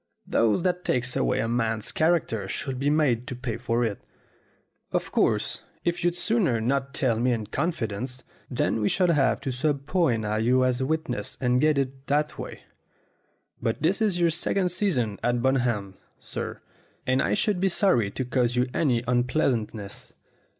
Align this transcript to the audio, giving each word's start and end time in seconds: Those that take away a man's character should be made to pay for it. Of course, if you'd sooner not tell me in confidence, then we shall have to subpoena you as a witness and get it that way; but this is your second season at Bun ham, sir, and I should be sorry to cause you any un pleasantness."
Those 0.25 0.63
that 0.63 0.83
take 0.83 1.15
away 1.15 1.39
a 1.41 1.47
man's 1.47 1.91
character 1.91 2.47
should 2.47 2.79
be 2.79 2.89
made 2.89 3.27
to 3.27 3.35
pay 3.35 3.55
for 3.57 3.83
it. 3.85 4.01
Of 4.91 5.11
course, 5.11 5.61
if 5.85 6.03
you'd 6.03 6.17
sooner 6.17 6.59
not 6.59 6.95
tell 6.95 7.19
me 7.19 7.31
in 7.33 7.45
confidence, 7.45 8.23
then 8.49 8.81
we 8.81 8.89
shall 8.89 9.11
have 9.11 9.39
to 9.41 9.51
subpoena 9.51 10.39
you 10.39 10.65
as 10.65 10.81
a 10.81 10.87
witness 10.87 11.37
and 11.39 11.61
get 11.61 11.77
it 11.77 12.07
that 12.07 12.39
way; 12.39 12.61
but 13.61 13.83
this 13.83 14.01
is 14.01 14.19
your 14.19 14.31
second 14.31 14.69
season 14.71 15.19
at 15.21 15.43
Bun 15.43 15.57
ham, 15.57 15.97
sir, 16.17 16.61
and 17.05 17.21
I 17.21 17.35
should 17.35 17.59
be 17.59 17.69
sorry 17.69 18.09
to 18.09 18.25
cause 18.25 18.55
you 18.55 18.65
any 18.73 19.03
un 19.05 19.23
pleasantness." 19.25 20.13